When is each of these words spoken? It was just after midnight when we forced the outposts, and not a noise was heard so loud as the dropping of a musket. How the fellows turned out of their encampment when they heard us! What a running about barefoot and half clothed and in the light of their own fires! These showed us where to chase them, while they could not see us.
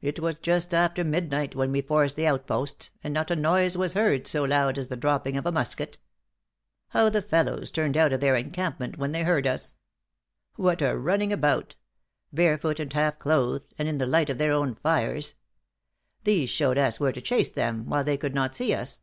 It 0.00 0.20
was 0.20 0.38
just 0.38 0.72
after 0.72 1.02
midnight 1.02 1.56
when 1.56 1.72
we 1.72 1.82
forced 1.82 2.14
the 2.14 2.28
outposts, 2.28 2.92
and 3.02 3.12
not 3.12 3.32
a 3.32 3.34
noise 3.34 3.76
was 3.76 3.94
heard 3.94 4.28
so 4.28 4.44
loud 4.44 4.78
as 4.78 4.86
the 4.86 4.96
dropping 4.96 5.36
of 5.36 5.44
a 5.44 5.50
musket. 5.50 5.98
How 6.90 7.08
the 7.08 7.20
fellows 7.20 7.68
turned 7.72 7.96
out 7.96 8.12
of 8.12 8.20
their 8.20 8.36
encampment 8.36 8.96
when 8.96 9.10
they 9.10 9.24
heard 9.24 9.44
us! 9.44 9.76
What 10.54 10.82
a 10.82 10.96
running 10.96 11.32
about 11.32 11.74
barefoot 12.32 12.78
and 12.78 12.92
half 12.92 13.18
clothed 13.18 13.74
and 13.76 13.88
in 13.88 13.98
the 13.98 14.06
light 14.06 14.30
of 14.30 14.38
their 14.38 14.52
own 14.52 14.76
fires! 14.76 15.34
These 16.22 16.48
showed 16.48 16.78
us 16.78 17.00
where 17.00 17.10
to 17.10 17.20
chase 17.20 17.50
them, 17.50 17.86
while 17.86 18.04
they 18.04 18.16
could 18.16 18.36
not 18.36 18.54
see 18.54 18.72
us. 18.72 19.00